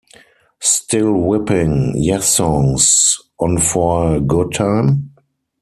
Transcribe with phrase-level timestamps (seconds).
[0.59, 5.13] Still whipping "Yessongs" on for a good time?